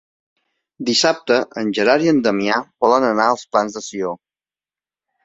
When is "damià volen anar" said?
2.29-3.27